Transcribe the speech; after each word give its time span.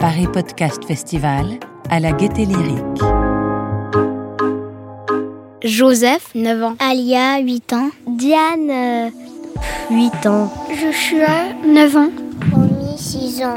Paris 0.00 0.26
Podcast 0.32 0.84
Festival 0.86 1.58
à 1.90 2.00
la 2.00 2.12
Gaîté 2.12 2.44
Lyrique. 2.44 3.02
Joseph, 5.62 6.28
9 6.34 6.62
ans. 6.62 6.74
Alia, 6.78 7.38
8 7.38 7.72
ans. 7.72 7.90
Diane, 8.06 9.10
8 9.90 10.26
ans. 10.26 10.52
Joshua, 10.70 11.52
9 11.66 11.96
ans. 11.96 12.10
Romy, 12.52 12.96
6 12.96 13.42
ans. 13.42 13.54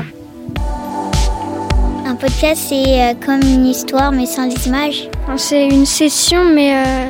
Un 2.06 2.16
podcast, 2.16 2.64
c'est 2.68 3.02
euh, 3.02 3.14
comme 3.24 3.42
une 3.42 3.68
histoire, 3.68 4.12
mais 4.12 4.26
sans 4.26 4.46
les 4.46 4.68
images. 4.68 5.10
C'est 5.38 5.68
une 5.68 5.86
session, 5.86 6.44
mais 6.44 6.76
euh, 6.76 7.10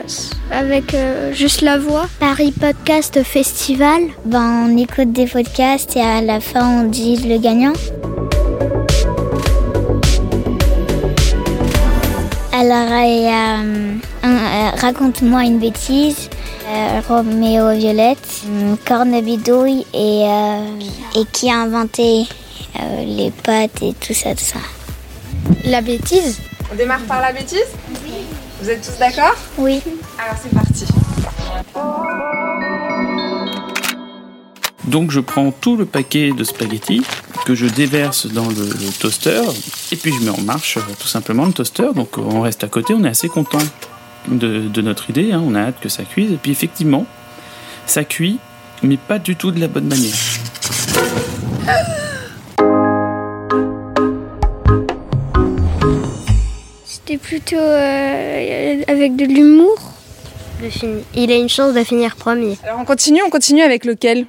avec 0.51 0.93
euh, 0.93 1.33
juste 1.33 1.61
la 1.61 1.77
voix. 1.77 2.07
Paris 2.19 2.51
Podcast 2.51 3.23
Festival. 3.23 4.01
Ben, 4.25 4.68
on 4.68 4.78
écoute 4.78 5.11
des 5.11 5.25
podcasts 5.25 5.95
et 5.95 6.01
à 6.01 6.21
la 6.21 6.39
fin, 6.39 6.83
on 6.83 6.83
dit 6.83 7.15
le 7.28 7.37
gagnant. 7.39 7.73
Alors, 12.54 13.04
il 13.04 13.23
y 13.23 13.28
a 13.28 13.59
euh, 13.59 13.93
euh, 14.25 14.70
Raconte-moi 14.79 15.43
une 15.45 15.59
bêtise, 15.59 16.29
euh, 16.67 17.01
Roméo 17.07 17.71
Violette, 17.71 18.43
Cornebidouille 18.86 19.86
et, 19.93 20.23
euh, 20.28 20.79
et 21.15 21.25
qui 21.31 21.50
a 21.50 21.56
inventé 21.61 22.25
euh, 22.79 23.04
les 23.06 23.31
pâtes 23.31 23.81
et 23.81 23.93
tout 23.93 24.14
ça, 24.14 24.31
tout 24.31 24.43
ça. 24.43 24.59
La 25.65 25.81
bêtise 25.81 26.39
On 26.71 26.75
démarre 26.75 27.01
par 27.07 27.21
la 27.21 27.31
bêtise? 27.31 27.65
Oui. 28.06 28.08
Vous 28.61 28.69
êtes 28.69 28.81
tous 28.81 28.97
d'accord 28.99 29.36
Oui. 29.57 29.81
Alors 30.18 30.36
c'est 30.41 30.54
parti. 30.54 30.86
Donc 34.86 35.11
je 35.11 35.20
prends 35.20 35.52
tout 35.52 35.78
le 35.78 35.86
paquet 35.86 36.31
de 36.31 36.44
spaghettis 36.44 37.03
que 37.45 37.56
je 37.56 37.67
déverse 37.67 38.28
dans 38.28 38.47
le, 38.47 38.66
le 38.66 39.00
toaster 39.00 39.42
et 39.92 39.95
puis 39.95 40.11
je 40.11 40.23
mets 40.23 40.31
en 40.31 40.42
marche 40.42 40.78
euh, 40.78 40.81
tout 41.00 41.08
simplement 41.08 41.45
le 41.45 41.53
toaster. 41.53 41.89
Donc 41.95 42.17
euh, 42.17 42.22
on 42.22 42.42
reste 42.42 42.64
à 42.64 42.67
côté, 42.67 42.94
on 42.94 43.03
est 43.03 43.09
assez 43.09 43.30
content 43.30 43.59
de, 44.28 44.67
de 44.67 44.81
notre 44.81 45.09
idée, 45.09 45.31
hein, 45.31 45.41
on 45.45 45.56
a 45.56 45.62
hâte 45.62 45.80
que 45.80 45.89
ça 45.89 46.03
cuise. 46.03 46.31
Et 46.31 46.38
puis 46.38 46.52
effectivement, 46.52 47.06
ça 47.86 48.03
cuit, 48.03 48.39
mais 48.84 48.97
pas 48.97 49.19
du 49.19 49.36
tout 49.36 49.52
de 49.52 49.59
la 49.59 49.67
bonne 49.67 49.88
manière. 49.88 50.16
Plutôt 57.22 57.56
euh, 57.56 58.81
avec 58.88 59.16
de 59.16 59.25
l'humour. 59.25 59.78
Il 61.16 61.31
a 61.31 61.36
une 61.36 61.50
chance 61.50 61.73
de 61.73 61.84
finir 61.84 62.16
premier. 62.16 62.58
Alors 62.64 62.80
on 62.80 62.86
continue, 62.86 63.22
on 63.25 63.30
continue 63.30 63.62
avec 63.62 63.86
lequel? 63.86 64.25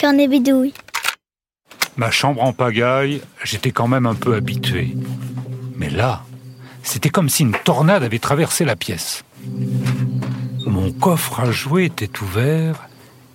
Cornebidouille. 0.00 0.74
Ma 1.96 2.10
chambre 2.10 2.42
en 2.42 2.52
pagaille, 2.52 3.20
j'étais 3.44 3.70
quand 3.70 3.88
même 3.88 4.06
un 4.06 4.14
peu 4.14 4.34
habitué. 4.34 4.96
Mais 5.76 5.90
là, 5.90 6.22
c'était 6.82 7.08
comme 7.08 7.28
si 7.28 7.42
une 7.42 7.56
tornade 7.64 8.02
avait 8.02 8.18
traversé 8.18 8.64
la 8.64 8.76
pièce. 8.76 9.24
Mon 10.66 10.92
coffre 10.92 11.40
à 11.40 11.50
jouets 11.50 11.86
était 11.86 12.10
ouvert 12.20 12.88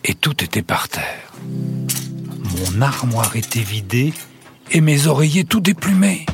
et 0.04 0.14
tout 0.14 0.44
était 0.44 0.62
par 0.62 0.90
terre. 0.90 1.34
Mon 1.44 2.82
armoire 2.82 3.36
était 3.36 3.62
vidée 3.62 4.14
et 4.72 4.82
mes 4.82 5.08
oreillers 5.08 5.46
tout 5.46 5.60
déplumés. 5.60 6.26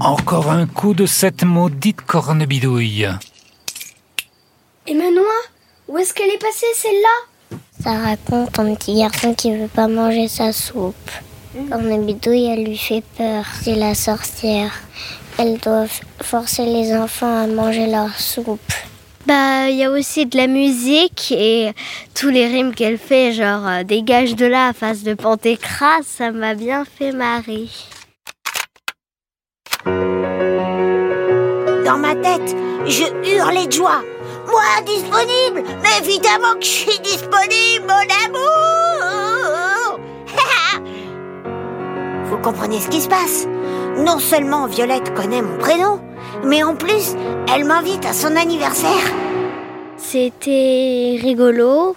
Encore 0.00 0.50
un 0.50 0.66
coup 0.66 0.92
de 0.92 1.06
cette 1.06 1.44
maudite 1.44 2.00
cornebidouille. 2.02 3.08
Et 4.86 4.94
Manoa 4.94 5.22
Où 5.88 5.98
est-ce 5.98 6.12
qu'elle 6.12 6.30
est 6.30 6.42
passée 6.42 6.66
celle-là? 6.74 7.58
Ça 7.82 7.98
raconte 7.98 8.58
un 8.58 8.74
petit 8.74 8.96
garçon 8.96 9.34
qui 9.34 9.56
veut 9.56 9.68
pas 9.68 9.86
manger 9.86 10.26
sa 10.28 10.52
soupe. 10.52 11.10
Cornebidouille, 11.70 12.46
elle 12.46 12.64
lui 12.64 12.76
fait 12.76 13.04
peur. 13.16 13.44
C'est 13.62 13.76
la 13.76 13.94
sorcière. 13.94 14.72
Elle 15.38 15.58
doit 15.58 15.86
forcer 16.20 16.66
les 16.66 16.94
enfants 16.94 17.44
à 17.44 17.46
manger 17.46 17.86
leur 17.86 18.18
soupe. 18.18 18.72
Bah, 19.26 19.70
il 19.70 19.76
y 19.76 19.84
a 19.84 19.90
aussi 19.90 20.26
de 20.26 20.36
la 20.36 20.48
musique 20.48 21.32
et 21.32 21.72
tous 22.14 22.28
les 22.28 22.46
rimes 22.46 22.74
qu'elle 22.74 22.98
fait, 22.98 23.32
genre 23.32 23.66
euh, 23.66 23.82
dégage 23.82 24.36
de 24.36 24.44
là, 24.44 24.72
face 24.74 25.02
de 25.02 25.14
Panthécrase, 25.14 26.04
ça 26.04 26.30
m'a 26.30 26.54
bien 26.54 26.84
fait 26.84 27.12
marrer. 27.12 27.68
Dans 31.84 31.98
ma 31.98 32.14
tête, 32.14 32.56
je 32.86 33.04
hurlais 33.28 33.66
de 33.66 33.72
joie. 33.72 34.02
Moi, 34.46 34.62
disponible 34.84 35.62
Mais 35.82 35.98
évidemment 36.06 36.54
que 36.54 36.64
je 36.64 36.68
suis 36.68 36.98
disponible, 37.00 37.86
mon 37.86 38.06
amour 38.26 40.00
Vous 42.24 42.38
comprenez 42.38 42.80
ce 42.80 42.88
qui 42.88 43.00
se 43.00 43.08
passe? 43.08 43.46
Non 43.96 44.18
seulement 44.18 44.66
Violette 44.66 45.14
connaît 45.14 45.42
mon 45.42 45.56
prénom, 45.58 46.00
mais 46.44 46.62
en 46.62 46.74
plus, 46.74 47.14
elle 47.52 47.64
m'invite 47.64 48.04
à 48.04 48.12
son 48.12 48.36
anniversaire. 48.36 49.12
C'était 49.96 51.18
rigolo. 51.22 51.94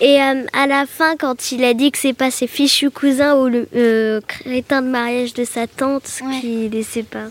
Et 0.00 0.20
euh, 0.20 0.44
à 0.52 0.66
la 0.66 0.86
fin, 0.86 1.16
quand 1.16 1.52
il 1.52 1.62
a 1.64 1.72
dit 1.72 1.92
que 1.92 1.98
c'est 1.98 2.12
pas 2.14 2.30
ses 2.32 2.48
fichus 2.48 2.90
cousins 2.90 3.36
ou 3.36 3.46
le 3.48 3.68
euh, 3.76 4.20
crétin 4.26 4.82
de 4.82 4.88
mariage 4.88 5.34
de 5.34 5.44
sa 5.44 5.66
tante 5.68 6.02
qui 6.40 6.68
les 6.68 6.82
séparent. 6.82 7.30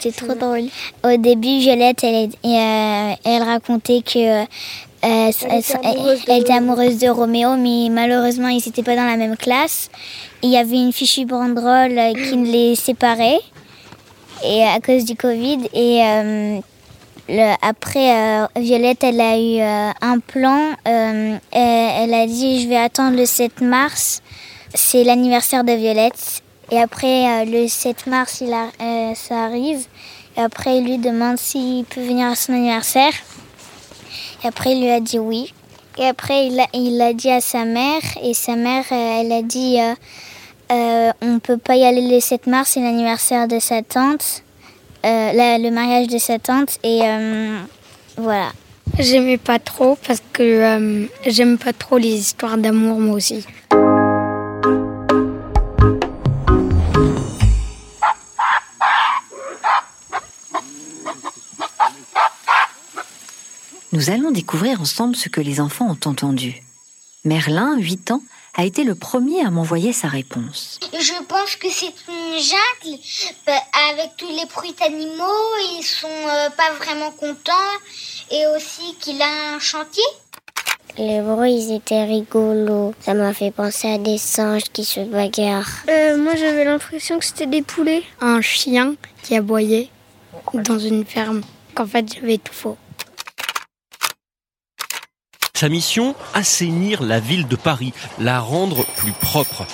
C'était 0.00 0.24
trop 0.26 0.34
drôle. 0.34 0.64
Au 1.04 1.16
début, 1.16 1.58
Violette, 1.60 2.02
elle, 2.02 2.24
est- 2.24 2.38
euh, 2.44 3.14
elle 3.24 3.42
racontait 3.44 4.02
que 4.02 4.42
euh, 4.42 4.44
elle, 5.02 5.32
elle- 5.84 6.18
elle 6.26 6.40
était 6.42 6.52
amoureuse 6.52 6.98
de 6.98 7.08
Roméo, 7.08 7.56
mais 7.56 7.88
malheureusement, 7.90 8.48
ils 8.48 8.56
n'étaient 8.66 8.82
pas 8.82 8.96
dans 8.96 9.06
la 9.06 9.16
même 9.16 9.36
classe. 9.36 9.88
Il 10.42 10.50
y 10.50 10.56
avait 10.56 10.76
une 10.76 10.92
fichue 10.92 11.26
banderole 11.26 11.98
qui 12.14 12.36
les 12.36 12.74
séparait 12.74 13.38
et 14.44 14.62
à 14.64 14.80
cause 14.80 15.04
du 15.04 15.14
Covid. 15.14 15.58
Et 15.74 16.02
euh, 16.02 16.58
après, 17.62 18.16
euh, 18.16 18.46
Violette, 18.56 19.04
elle 19.04 19.20
a 19.20 19.38
eu 19.38 19.60
euh, 19.60 19.90
un 20.00 20.18
plan. 20.18 20.72
Euh, 20.88 21.38
elle, 21.52 22.14
a 22.14 22.26
dit, 22.26 22.62
je 22.62 22.68
vais 22.68 22.76
attendre 22.76 23.16
le 23.16 23.26
7 23.26 23.60
mars. 23.60 24.20
C'est 24.74 25.04
l'anniversaire 25.04 25.64
de 25.64 25.72
Violette. 25.72 26.42
Et 26.70 26.78
après, 26.78 27.44
le 27.46 27.68
7 27.68 28.06
mars, 28.06 28.40
il 28.40 28.54
ça 29.16 29.44
arrive. 29.44 29.86
Et 30.36 30.40
après, 30.40 30.78
il 30.78 30.84
lui 30.84 30.98
demande 30.98 31.36
s'il 31.38 31.84
peut 31.84 32.00
venir 32.00 32.28
à 32.28 32.36
son 32.36 32.52
anniversaire. 32.52 33.12
Et 34.42 34.46
après, 34.46 34.72
il 34.72 34.80
lui 34.80 34.90
a 34.90 35.00
dit 35.00 35.18
oui. 35.18 35.52
Et 35.98 36.06
après, 36.06 36.46
il 36.46 36.58
a, 36.60 36.66
il 36.72 37.00
a 37.00 37.12
dit 37.12 37.30
à 37.30 37.40
sa 37.40 37.64
mère. 37.64 38.02
Et 38.22 38.34
sa 38.34 38.54
mère, 38.54 38.84
elle 38.92 39.32
a 39.32 39.42
dit 39.42 39.78
on 40.70 41.26
ne 41.26 41.38
peut 41.38 41.58
pas 41.58 41.74
y 41.74 41.84
aller 41.84 42.08
le 42.08 42.20
7 42.20 42.46
mars, 42.46 42.70
c'est 42.74 42.80
l'anniversaire 42.80 43.48
de 43.48 43.58
sa 43.58 43.82
tante. 43.82 44.44
Euh, 45.04 45.32
la- 45.32 45.58
le 45.58 45.70
mariage 45.70 46.08
de 46.08 46.18
sa 46.18 46.38
tante. 46.38 46.78
Et 46.82 47.00
euh, 47.02 47.58
voilà. 48.16 48.52
J'aimais 48.98 49.38
pas 49.38 49.58
trop 49.58 49.96
parce 50.06 50.22
que 50.32 50.42
euh, 50.42 51.06
j'aime 51.26 51.58
pas 51.58 51.72
trop 51.72 51.96
les 51.96 52.08
histoires 52.18 52.58
d'amour 52.58 52.98
moi 52.98 53.14
aussi. 53.16 53.44
Nous 63.92 64.10
allons 64.10 64.30
découvrir 64.30 64.80
ensemble 64.80 65.16
ce 65.16 65.28
que 65.28 65.40
les 65.40 65.60
enfants 65.60 65.86
ont 65.88 66.08
entendu. 66.10 66.62
Merlin, 67.24 67.76
8 67.78 68.12
ans, 68.12 68.22
a 68.60 68.64
été 68.64 68.84
le 68.84 68.94
premier 68.94 69.42
à 69.42 69.50
m'envoyer 69.50 69.94
sa 69.94 70.08
réponse. 70.08 70.78
Je 70.92 71.24
pense 71.24 71.56
que 71.56 71.70
c'est 71.70 71.94
une 72.08 72.38
jungle 72.38 73.00
euh, 73.48 73.52
avec 73.90 74.10
tous 74.18 74.28
les 74.28 74.44
bruits 74.54 74.74
d'animaux. 74.78 75.46
Ils 75.78 75.82
sont 75.82 76.06
euh, 76.06 76.50
pas 76.50 76.70
vraiment 76.78 77.10
contents. 77.10 77.52
Et 78.30 78.44
aussi 78.54 78.94
qu'il 79.00 79.20
a 79.22 79.54
un 79.54 79.58
chantier. 79.58 80.04
Les 80.98 81.22
bruits, 81.22 81.54
ils 81.54 81.74
étaient 81.74 82.04
rigolos. 82.04 82.92
Ça 83.00 83.14
m'a 83.14 83.32
fait 83.32 83.50
penser 83.50 83.94
à 83.94 83.98
des 83.98 84.18
singes 84.18 84.70
qui 84.70 84.84
se 84.84 85.00
bagarrent. 85.00 85.86
Euh, 85.88 86.18
moi 86.18 86.34
j'avais 86.36 86.64
l'impression 86.64 87.18
que 87.18 87.24
c'était 87.24 87.46
des 87.46 87.62
poulets. 87.62 88.02
Un 88.20 88.42
chien 88.42 88.94
qui 89.22 89.36
aboyait 89.36 89.88
dans 90.52 90.78
une 90.78 91.06
ferme. 91.06 91.40
Qu'en 91.74 91.86
fait 91.86 92.12
j'avais 92.12 92.36
tout 92.36 92.52
faux. 92.52 92.76
Sa 95.60 95.68
mission, 95.68 96.14
assainir 96.32 97.02
la 97.02 97.20
ville 97.20 97.46
de 97.46 97.54
Paris, 97.54 97.92
la 98.18 98.40
rendre 98.40 98.86
plus 98.96 99.12
propre. 99.12 99.66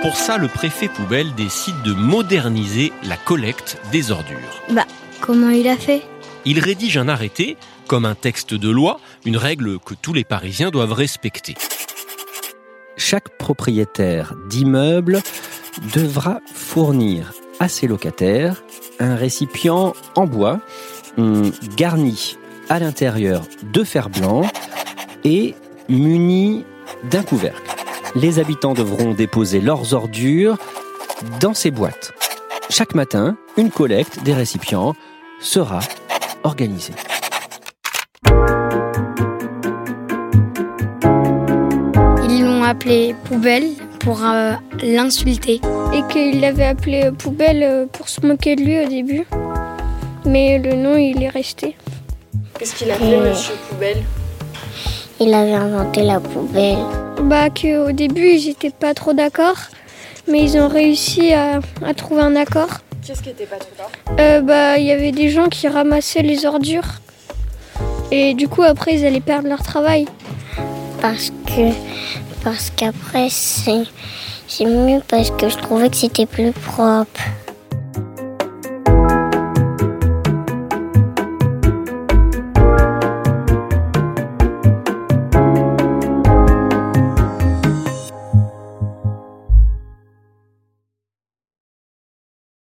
Pour 0.00 0.14
ça, 0.14 0.38
le 0.38 0.46
préfet 0.46 0.86
poubelle 0.86 1.34
décide 1.34 1.82
de 1.82 1.92
moderniser 1.92 2.92
la 3.02 3.16
collecte 3.16 3.78
des 3.90 4.12
ordures. 4.12 4.62
Bah, 4.70 4.86
comment 5.20 5.50
il 5.50 5.66
a 5.66 5.76
fait? 5.76 6.02
Il 6.44 6.60
rédige 6.60 6.98
un 6.98 7.08
arrêté, 7.08 7.56
comme 7.88 8.04
un 8.04 8.14
texte 8.14 8.54
de 8.54 8.70
loi, 8.70 9.00
une 9.24 9.36
règle 9.36 9.80
que 9.80 9.94
tous 10.00 10.12
les 10.12 10.22
Parisiens 10.22 10.70
doivent 10.70 10.92
respecter. 10.92 11.56
Chaque 12.96 13.36
propriétaire 13.38 14.34
d'immeuble 14.48 15.20
devra 15.92 16.38
fournir 16.54 17.32
à 17.58 17.66
ses 17.66 17.88
locataires 17.88 18.62
un 19.00 19.16
récipient 19.16 19.94
en 20.14 20.26
bois 20.26 20.60
garni 21.76 22.36
à 22.72 22.78
l'intérieur 22.78 23.42
de 23.74 23.84
fer 23.84 24.08
blanc 24.08 24.44
et 25.24 25.54
muni 25.90 26.64
d'un 27.10 27.22
couvercle. 27.22 27.60
Les 28.14 28.38
habitants 28.38 28.72
devront 28.72 29.12
déposer 29.12 29.60
leurs 29.60 29.92
ordures 29.92 30.56
dans 31.38 31.52
ces 31.52 31.70
boîtes. 31.70 32.12
Chaque 32.70 32.94
matin, 32.94 33.36
une 33.58 33.70
collecte 33.70 34.22
des 34.22 34.32
récipients 34.32 34.94
sera 35.38 35.80
organisée. 36.44 36.94
Ils 42.26 42.42
l'ont 42.42 42.64
appelé 42.64 43.14
poubelle 43.24 43.68
pour 43.98 44.24
euh, 44.24 44.54
l'insulter. 44.82 45.60
Et 45.92 46.02
qu'il 46.10 46.40
l'avait 46.40 46.64
appelé 46.64 47.10
poubelle 47.12 47.62
euh, 47.62 47.86
pour 47.86 48.08
se 48.08 48.26
moquer 48.26 48.56
de 48.56 48.62
lui 48.62 48.82
au 48.82 48.88
début. 48.88 49.26
Mais 50.24 50.58
le 50.58 50.74
nom, 50.74 50.96
il 50.96 51.22
est 51.22 51.28
resté. 51.28 51.76
Qu'est-ce 52.62 52.76
qu'il 52.76 52.92
a 52.92 52.94
fait, 52.94 53.16
monsieur 53.16 53.54
Poubelle 53.68 54.04
Il 55.18 55.34
avait 55.34 55.54
inventé 55.54 56.04
la 56.04 56.20
poubelle. 56.20 56.78
Bah, 57.22 57.50
qu'au 57.50 57.90
début, 57.90 58.34
ils 58.36 58.46
n'étaient 58.46 58.70
pas 58.70 58.94
trop 58.94 59.12
d'accord. 59.12 59.56
Mais 60.28 60.44
ils 60.44 60.56
ont 60.56 60.68
réussi 60.68 61.32
à, 61.32 61.58
à 61.84 61.92
trouver 61.94 62.22
un 62.22 62.36
accord. 62.36 62.68
Qu'est-ce 63.04 63.20
qui 63.20 63.30
était 63.30 63.46
pas 63.46 63.56
trop 63.56 63.70
d'accord 63.76 64.16
euh, 64.20 64.42
Bah, 64.42 64.78
il 64.78 64.84
y 64.84 64.92
avait 64.92 65.10
des 65.10 65.28
gens 65.28 65.48
qui 65.48 65.66
ramassaient 65.66 66.22
les 66.22 66.46
ordures. 66.46 67.00
Et 68.12 68.32
du 68.34 68.46
coup, 68.46 68.62
après, 68.62 68.94
ils 68.94 69.04
allaient 69.04 69.18
perdre 69.18 69.48
leur 69.48 69.64
travail. 69.64 70.06
Parce 71.00 71.30
que 71.30 71.72
parce 72.44 72.70
qu'après 72.70 73.26
c'est 73.28 73.82
c'est 74.46 74.66
mieux 74.66 75.00
parce 75.08 75.32
que 75.32 75.48
je 75.48 75.56
trouvais 75.56 75.90
que 75.90 75.96
c'était 75.96 76.26
plus 76.26 76.52
propre. 76.52 77.22